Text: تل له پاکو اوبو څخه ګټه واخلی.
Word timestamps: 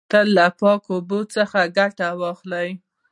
تل 0.11 0.27
له 0.37 0.45
پاکو 0.59 0.89
اوبو 0.97 1.19
څخه 1.35 1.59
ګټه 1.77 2.07
واخلی. 2.21 2.69